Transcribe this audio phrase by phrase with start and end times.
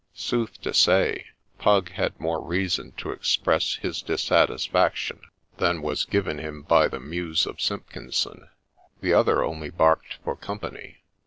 [0.15, 1.27] Sooth to say,
[1.59, 5.21] pug had more reason to express his dissatisfaction
[5.57, 8.49] than was given him by the muse of Simpkinson;
[9.01, 11.03] the other only barked for company.